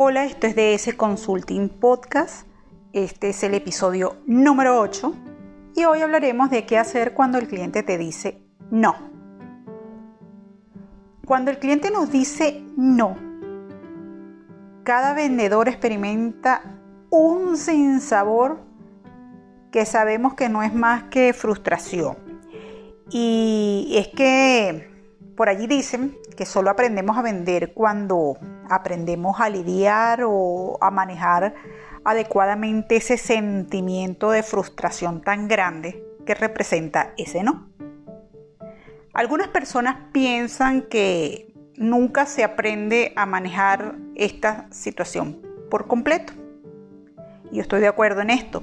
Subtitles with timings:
[0.00, 2.46] Hola, esto es DS Consulting Podcast.
[2.92, 5.12] Este es el episodio número 8
[5.74, 8.40] y hoy hablaremos de qué hacer cuando el cliente te dice
[8.70, 8.94] no.
[11.26, 13.16] Cuando el cliente nos dice no,
[14.84, 16.62] cada vendedor experimenta
[17.10, 18.60] un sinsabor
[19.72, 22.16] que sabemos que no es más que frustración.
[23.10, 24.92] Y es que
[25.36, 31.54] por allí dicen que solo aprendemos a vender cuando aprendemos a lidiar o a manejar
[32.04, 37.68] adecuadamente ese sentimiento de frustración tan grande que representa ese no.
[39.14, 46.32] Algunas personas piensan que nunca se aprende a manejar esta situación por completo.
[47.50, 48.62] Y yo estoy de acuerdo en esto,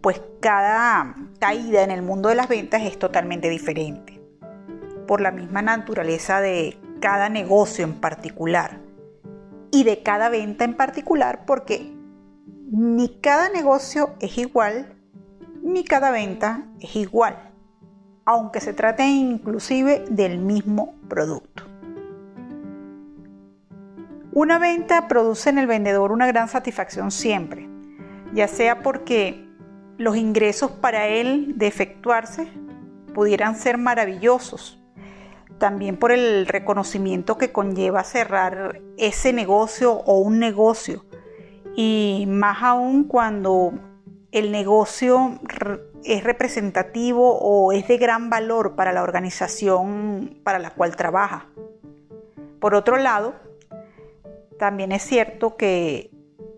[0.00, 4.20] pues cada caída en el mundo de las ventas es totalmente diferente.
[5.06, 8.78] Por la misma naturaleza de cada negocio en particular
[9.72, 11.92] y de cada venta en particular porque
[12.70, 14.96] ni cada negocio es igual
[15.62, 17.36] ni cada venta es igual,
[18.24, 21.64] aunque se trate inclusive del mismo producto.
[24.32, 27.68] Una venta produce en el vendedor una gran satisfacción siempre,
[28.32, 29.46] ya sea porque
[29.98, 32.48] los ingresos para él de efectuarse
[33.12, 34.79] pudieran ser maravillosos
[35.60, 41.04] también por el reconocimiento que conlleva cerrar ese negocio o un negocio.
[41.76, 43.74] Y más aún cuando
[44.32, 45.38] el negocio
[46.02, 51.46] es representativo o es de gran valor para la organización para la cual trabaja.
[52.58, 53.34] Por otro lado,
[54.58, 56.10] también es cierto que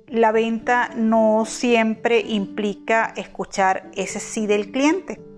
[0.07, 5.32] la venta no siempre implica escuchar ese sí del cliente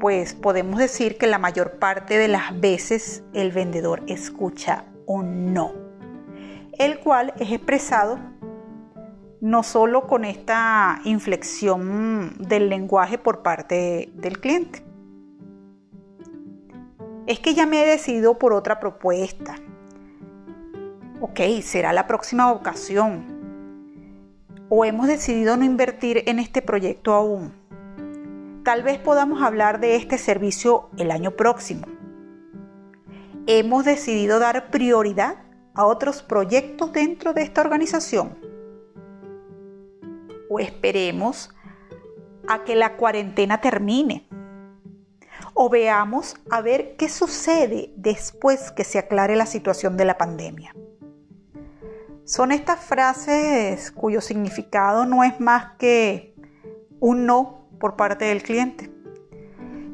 [0.00, 5.72] pues podemos decir que la mayor parte de las veces el vendedor escucha un no,
[6.78, 8.18] el cual es expresado
[9.42, 14.82] no solo con esta inflexión del lenguaje por parte del cliente.
[17.26, 19.56] Es que ya me he decidido por otra propuesta.
[21.20, 23.38] Ok, será la próxima ocasión.
[24.68, 27.60] O hemos decidido no invertir en este proyecto aún
[28.70, 31.88] Tal vez podamos hablar de este servicio el año próximo.
[33.48, 35.38] Hemos decidido dar prioridad
[35.74, 38.38] a otros proyectos dentro de esta organización.
[40.48, 41.52] O esperemos
[42.46, 44.28] a que la cuarentena termine.
[45.52, 50.76] O veamos a ver qué sucede después que se aclare la situación de la pandemia.
[52.22, 56.36] Son estas frases cuyo significado no es más que
[57.00, 58.92] un no por parte del cliente.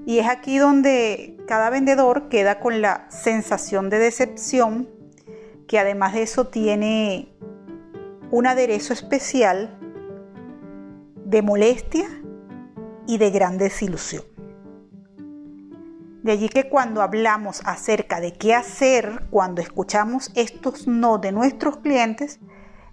[0.05, 4.91] Y es aquí donde cada vendedor queda con la sensación de decepción,
[5.67, 7.33] que además de eso tiene
[8.31, 9.79] un aderezo especial
[11.25, 12.07] de molestia
[13.07, 14.25] y de gran desilusión.
[16.23, 21.79] De allí que cuando hablamos acerca de qué hacer cuando escuchamos estos no de nuestros
[21.79, 22.41] clientes,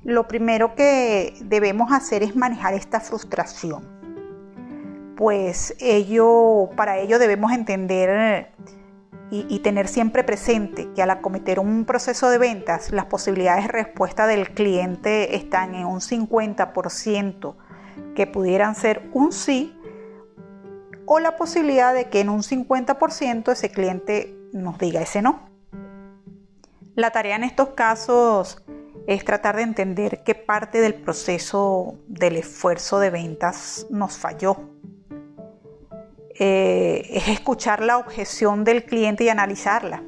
[0.03, 4.02] lo primero que debemos hacer es manejar esta frustración
[5.23, 8.51] pues ello, para ello debemos entender
[9.31, 13.71] y, y, tener siempre presente que al acometer un proceso de ventas, las posibilidades de
[13.71, 17.55] respuesta del cliente están en un 50%,
[18.15, 19.73] que pudieran ser un sí,
[21.05, 25.39] o la posibilidad de que en un 50% ese cliente nos diga ese no.
[26.95, 28.61] La tarea en estos casos
[29.07, 34.72] es tratar de entender qué parte del proceso del esfuerzo de ventas nos falló
[36.39, 40.03] eh, es escuchar la objeción del cliente y analizarla.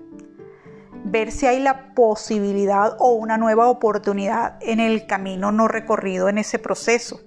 [1.04, 6.40] Ver si hay la posibilidad o una nueva oportunidad en el camino no recorrido en
[6.40, 7.22] ese proceso.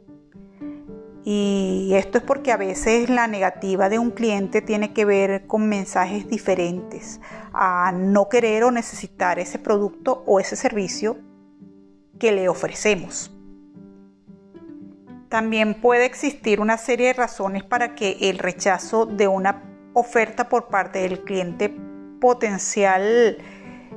[1.25, 5.69] Y esto es porque a veces la negativa de un cliente tiene que ver con
[5.69, 7.20] mensajes diferentes
[7.53, 11.18] a no querer o necesitar ese producto o ese servicio
[12.18, 13.38] que le ofrecemos.
[15.28, 20.69] También puede existir una serie de razones para que el rechazo de una oferta por
[20.69, 21.75] parte del cliente
[22.21, 23.36] potencial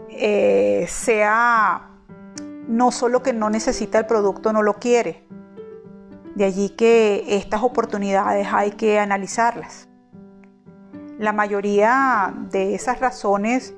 [0.10, 1.90] eh, sea
[2.68, 5.26] no solo que no necesita el producto, no lo quiere.
[6.36, 9.90] De allí que estas oportunidades hay que analizarlas.
[11.18, 13.74] La mayoría de esas razones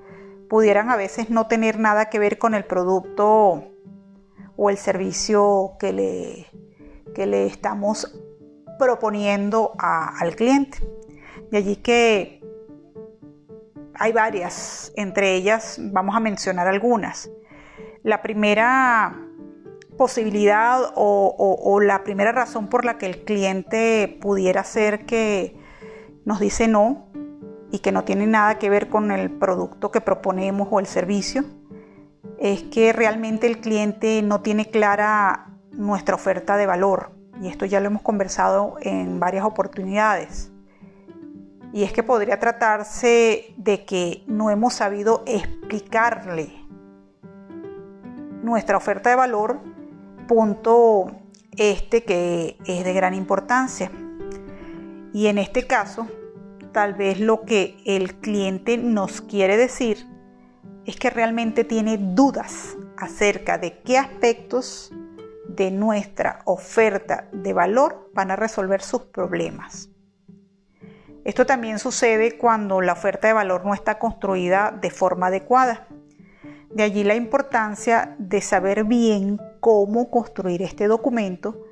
[0.49, 3.63] pudieran a veces no tener nada que ver con el producto
[4.55, 6.62] o el servicio que le
[7.13, 8.19] que le estamos
[8.77, 10.79] proponiendo al cliente.
[11.51, 12.41] De allí que
[13.95, 17.29] hay varias, entre ellas vamos a mencionar algunas.
[18.03, 19.15] La primera
[19.97, 25.55] posibilidad o, la primera razón por la que el cliente pudiera ser que
[26.25, 27.07] nos dice no
[27.71, 31.43] y que no tiene nada que ver con el producto que proponemos o el servicio,
[32.39, 37.11] es que realmente el cliente no tiene clara nuestra oferta de valor.
[37.41, 40.51] Y esto ya lo hemos conversado en varias oportunidades.
[41.73, 46.63] Y es que podría tratarse de que no hemos sabido explicarle
[48.43, 49.59] nuestra oferta de valor,
[50.27, 51.11] punto
[51.57, 53.91] este que es de gran importancia.
[55.13, 56.07] Y en este caso,
[56.71, 60.07] tal vez lo que el cliente nos quiere decir
[60.85, 64.91] es que realmente tiene dudas acerca de qué aspectos
[65.55, 69.89] de nuestra oferta de valor van a resolver sus problemas.
[71.23, 75.87] Esto también sucede cuando la oferta de valor no está construida de forma adecuada.
[76.69, 81.65] De allí la importancia de saber bien cómo construir este documento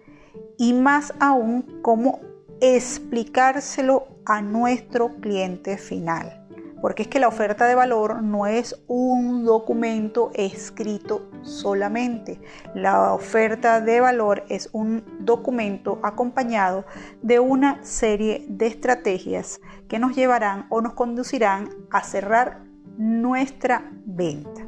[0.58, 2.22] y más aún cómo
[2.62, 6.41] explicárselo a nuestro cliente final
[6.82, 12.42] porque es que la oferta de valor no es un documento escrito solamente.
[12.74, 16.86] La oferta de valor es un documento acompañado
[17.22, 22.64] de una serie de estrategias que nos llevarán o nos conducirán a cerrar
[22.98, 24.62] nuestra venta.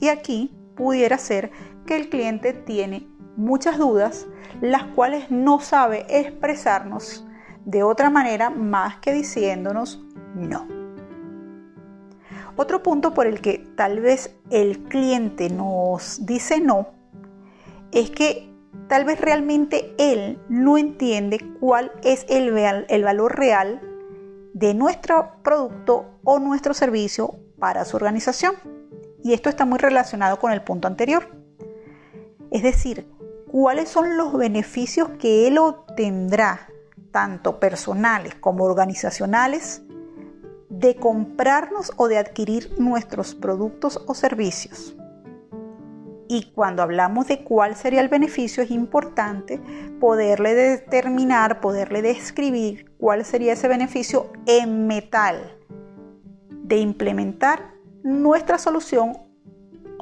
[0.00, 1.50] Y aquí pudiera ser
[1.86, 4.26] que el cliente tiene muchas dudas,
[4.60, 7.26] las cuales no sabe expresarnos
[7.64, 10.03] de otra manera más que diciéndonos
[10.34, 10.66] no.
[12.56, 16.88] Otro punto por el que tal vez el cliente nos dice no
[17.90, 18.50] es que
[18.88, 22.50] tal vez realmente él no entiende cuál es el,
[23.02, 23.80] valor real
[24.52, 28.54] de nuestro producto o nuestro servicio para su organización.
[29.22, 31.28] Y esto está muy relacionado con el punto anterior.
[32.50, 33.08] Es decir,
[33.50, 36.68] cuáles son los beneficios que él obtendrá,
[37.10, 39.82] tanto personales como organizacionales,
[40.78, 44.94] de comprarnos o de adquirir nuestros productos o servicios.
[46.26, 49.60] Y cuando hablamos de cuál sería el beneficio, es importante
[50.00, 55.56] poderle determinar, poderle describir cuál sería ese beneficio en metal
[56.50, 59.18] de implementar nuestra solución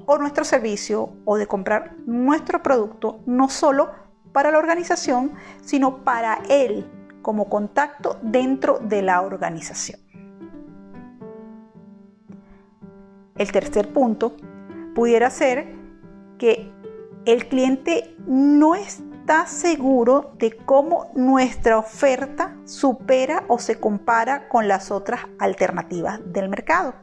[0.07, 3.91] o nuestro servicio o de comprar nuestro producto, no solo
[4.33, 6.89] para la organización, sino para él
[7.21, 10.01] como contacto dentro de la organización.
[13.37, 14.37] El tercer punto
[14.95, 15.67] pudiera ser
[16.39, 16.71] que
[17.25, 24.91] el cliente no está seguro de cómo nuestra oferta supera o se compara con las
[24.91, 26.95] otras alternativas del mercado.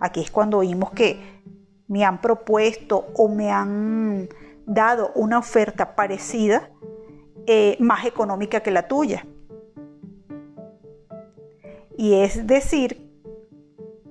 [0.00, 1.42] Aquí es cuando oímos que
[1.86, 4.28] me han propuesto o me han
[4.66, 6.70] dado una oferta parecida
[7.46, 9.24] eh, más económica que la tuya.
[11.96, 13.07] Y es decir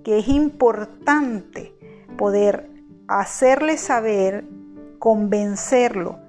[0.07, 1.75] que es importante
[2.17, 2.71] poder
[3.09, 4.45] hacerle saber,
[4.99, 6.19] convencerlo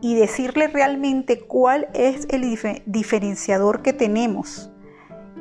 [0.00, 2.56] y decirle realmente cuál es el
[2.86, 4.70] diferenciador que tenemos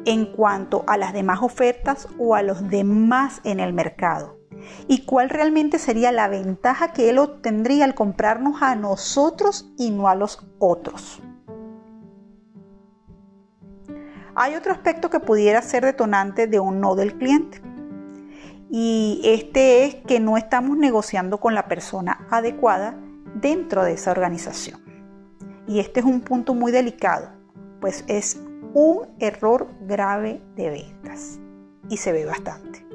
[0.05, 4.39] en cuanto a las demás ofertas o a los demás en el mercado
[4.87, 10.07] y cuál realmente sería la ventaja que él obtendría al comprarnos a nosotros y no
[10.07, 11.21] a los otros.
[14.33, 17.66] Hay otro aspecto que pudiera ser detonante de un no del cliente.
[18.69, 22.99] Y este es que no estamos negociando con la persona adecuada
[23.35, 24.81] dentro de esa organización.
[25.67, 27.29] Y este es un punto muy delicado,
[27.79, 28.39] pues es
[28.73, 31.39] un error grave de ventas
[31.89, 32.85] y se ve bastante.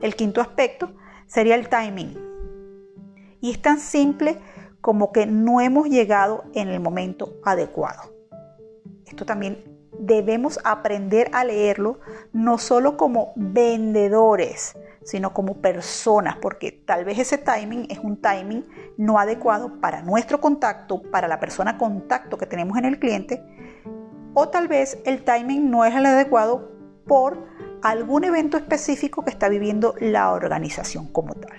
[0.00, 0.92] El quinto aspecto
[1.26, 2.16] sería el timing.
[3.40, 4.38] Y es tan simple
[4.80, 8.14] como que no hemos llegado en el momento adecuado.
[9.06, 12.00] Esto también debemos aprender a leerlo
[12.32, 18.66] no solo como vendedores, sino como personas, porque tal vez ese timing es un timing
[18.96, 23.42] no adecuado para nuestro contacto, para la persona contacto que tenemos en el cliente,
[24.34, 26.70] o tal vez el timing no es el adecuado
[27.06, 27.46] por
[27.82, 31.58] algún evento específico que está viviendo la organización como tal.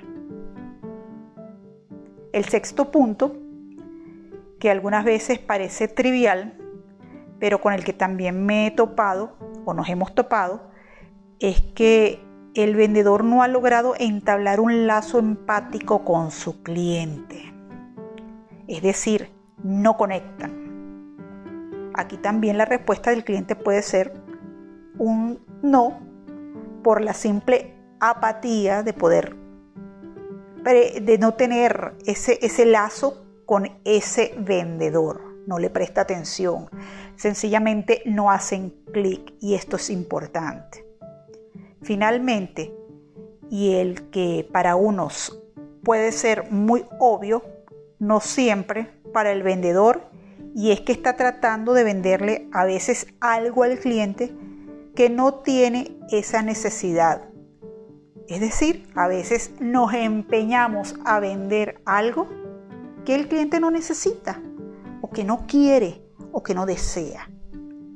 [2.32, 3.36] El sexto punto,
[4.60, 6.61] que algunas veces parece trivial,
[7.42, 10.62] pero con el que también me he topado o nos hemos topado,
[11.40, 17.52] es que el vendedor no ha logrado entablar un lazo empático con su cliente.
[18.68, 19.32] Es decir,
[19.64, 20.62] no conectan.
[21.96, 24.14] Aquí también la respuesta del cliente puede ser
[25.00, 26.00] un no
[26.84, 29.36] por la simple apatía de poder
[30.64, 36.70] de no tener ese, ese lazo con ese vendedor, no le presta atención,
[37.16, 40.86] sencillamente no hacen clic y esto es importante.
[41.82, 42.74] Finalmente,
[43.50, 45.42] y el que para unos
[45.84, 47.44] puede ser muy obvio,
[48.00, 50.10] no siempre para el vendedor,
[50.56, 54.32] y es que está tratando de venderle a veces algo al cliente
[54.96, 57.30] que no tiene esa necesidad.
[58.28, 62.28] Es decir, a veces nos empeñamos a vender algo
[63.06, 64.42] que el cliente no necesita
[65.14, 66.02] que no quiere
[66.32, 67.30] o que no desea.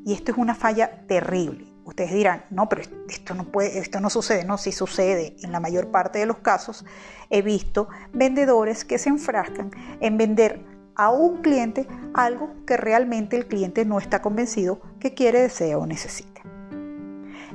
[0.05, 1.73] Y esto es una falla terrible.
[1.85, 5.35] Ustedes dirán, no, pero esto no puede, esto no sucede, no, sí sucede.
[5.43, 6.85] En la mayor parte de los casos
[7.29, 13.47] he visto vendedores que se enfrascan en vender a un cliente algo que realmente el
[13.47, 16.41] cliente no está convencido que quiere, desea o necesita.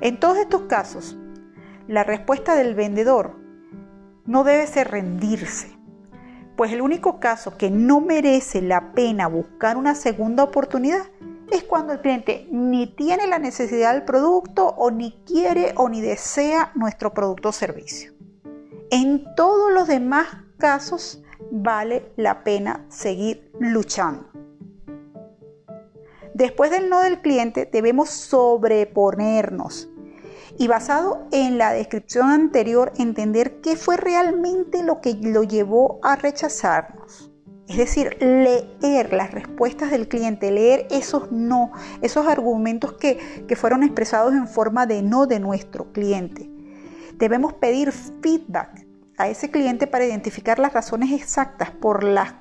[0.00, 1.18] En todos estos casos,
[1.88, 3.36] la respuesta del vendedor
[4.26, 5.76] no debe ser rendirse,
[6.60, 11.06] pues el único caso que no merece la pena buscar una segunda oportunidad
[11.50, 16.02] es cuando el cliente ni tiene la necesidad del producto o ni quiere o ni
[16.02, 18.12] desea nuestro producto o servicio.
[18.90, 20.26] En todos los demás
[20.58, 24.28] casos vale la pena seguir luchando.
[26.34, 29.89] Después del no del cliente debemos sobreponernos
[30.58, 36.16] y basado en la descripción anterior entender qué fue realmente lo que lo llevó a
[36.16, 37.30] rechazarnos.
[37.68, 41.70] Es decir, leer las respuestas del cliente, leer esos no,
[42.02, 46.50] esos argumentos que, que fueron expresados en forma de no de nuestro cliente.
[47.14, 48.86] Debemos pedir feedback
[49.18, 52.34] a ese cliente para identificar las razones exactas por las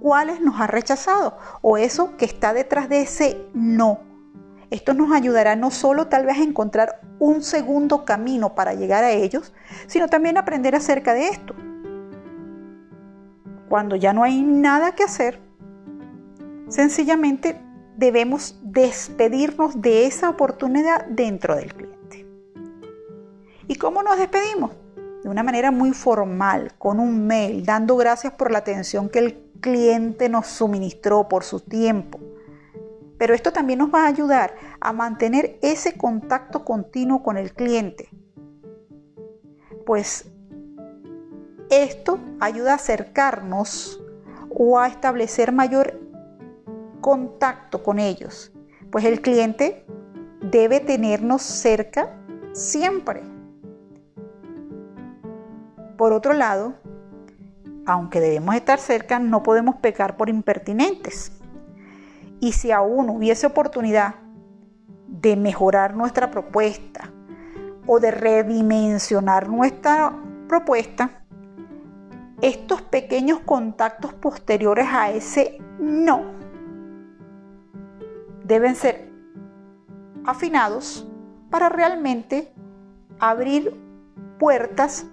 [0.00, 4.05] cuales nos ha rechazado o eso que está detrás de ese no.
[4.70, 9.12] Esto nos ayudará no solo tal vez a encontrar un segundo camino para llegar a
[9.12, 9.52] ellos,
[9.86, 11.54] sino también aprender acerca de esto
[13.68, 15.40] cuando ya no hay nada que hacer,
[16.68, 17.60] sencillamente
[17.96, 22.26] debemos despedirnos de esa oportunidad dentro del cliente.
[23.68, 24.70] ¿Y cómo nos despedimos?
[25.22, 29.38] De una manera muy formal, con un mail, dando gracias por la atención que el
[29.60, 32.20] cliente nos suministró, por su tiempo.
[33.18, 38.08] Pero esto también nos va a ayudar a mantener ese contacto continuo con el cliente.
[39.84, 40.30] Pues
[41.70, 44.02] esto ayuda a acercarnos
[44.50, 46.00] o a establecer mayor
[47.00, 48.52] contacto con ellos,
[48.90, 49.84] pues el cliente
[50.40, 52.10] debe tenernos cerca
[52.52, 53.22] siempre.
[55.96, 56.74] Por otro lado,
[57.86, 61.32] aunque debemos estar cerca, no podemos pecar por impertinentes.
[62.46, 64.14] Y si aún hubiese oportunidad
[65.08, 67.10] de mejorar nuestra propuesta
[67.88, 70.12] o de redimensionar nuestra
[70.46, 71.24] propuesta,
[72.40, 76.22] estos pequeños contactos posteriores a ese no
[78.44, 79.10] deben ser
[80.24, 81.04] afinados
[81.50, 82.54] para realmente
[83.18, 83.74] abrir
[84.38, 85.04] puertas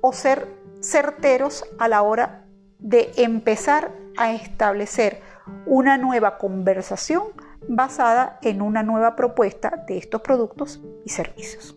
[0.00, 0.48] o ser
[0.80, 2.46] certeros a la hora
[2.78, 5.20] de empezar a establecer
[5.66, 7.24] una nueva conversación
[7.68, 11.76] basada en una nueva propuesta de estos productos y servicios.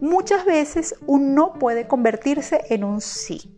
[0.00, 3.54] Muchas veces un no puede convertirse en un sí.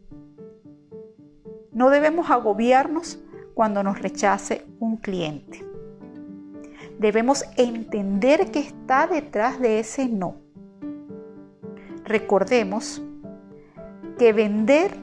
[1.73, 3.21] No debemos agobiarnos
[3.55, 5.65] cuando nos rechace un cliente.
[6.99, 10.37] Debemos entender que está detrás de ese no.
[12.05, 13.03] Recordemos
[14.19, 14.97] que vender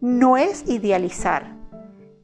[0.00, 1.61] no es idealizar.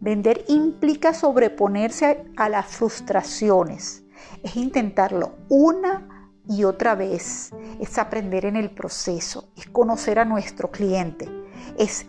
[0.00, 4.04] Vender implica sobreponerse a las frustraciones.
[4.42, 7.50] Es intentarlo una y otra vez.
[7.80, 11.28] Es aprender en el proceso, es conocer a nuestro cliente,
[11.76, 12.06] es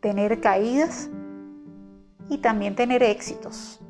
[0.00, 1.08] tener caídas
[2.28, 3.80] y también tener éxitos.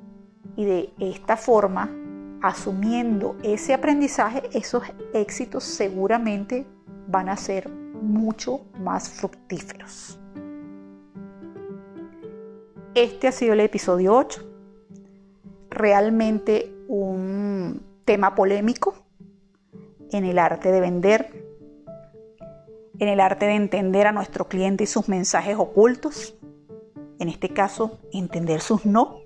[0.56, 1.90] Y de esta forma,
[2.42, 6.66] asumiendo ese aprendizaje, esos éxitos seguramente
[7.08, 10.18] van a ser mucho más fructíferos.
[12.96, 14.42] Este ha sido el episodio 8.
[15.68, 18.94] Realmente un tema polémico,
[20.12, 21.44] en el arte de vender,
[22.98, 26.38] en el arte de entender a nuestro cliente y sus mensajes ocultos,
[27.18, 29.20] en este caso, entender sus no.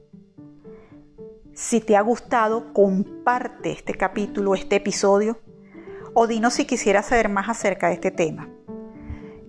[1.54, 5.38] Si te ha gustado, comparte este capítulo, este episodio,
[6.12, 8.48] o dinos si quisieras saber más acerca de este tema.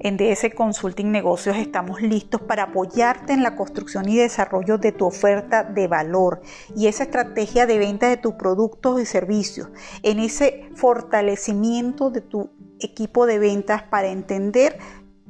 [0.03, 5.05] En DS Consulting Negocios estamos listos para apoyarte en la construcción y desarrollo de tu
[5.05, 6.41] oferta de valor
[6.75, 9.69] y esa estrategia de venta de tus productos y servicios,
[10.01, 14.79] en ese fortalecimiento de tu equipo de ventas para entender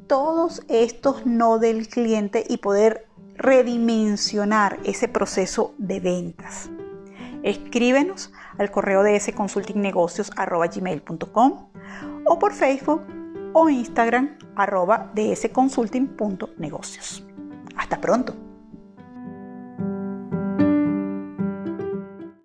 [0.08, 6.70] todos estos no del cliente y poder redimensionar ese proceso de ventas.
[7.44, 11.68] Escríbenos al correo de sconsultingnegocios.com
[12.26, 13.02] o por Facebook
[13.54, 17.24] o Instagram arroba dsconsulting.negocios.
[17.76, 18.51] Hasta pronto.